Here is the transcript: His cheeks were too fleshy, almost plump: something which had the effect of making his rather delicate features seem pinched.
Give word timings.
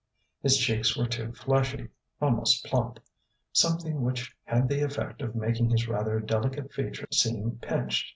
His 0.41 0.57
cheeks 0.57 0.97
were 0.97 1.05
too 1.05 1.31
fleshy, 1.33 1.89
almost 2.19 2.65
plump: 2.65 2.97
something 3.53 4.01
which 4.01 4.35
had 4.45 4.67
the 4.67 4.81
effect 4.83 5.21
of 5.21 5.35
making 5.35 5.69
his 5.69 5.87
rather 5.87 6.19
delicate 6.19 6.73
features 6.73 7.19
seem 7.19 7.59
pinched. 7.61 8.09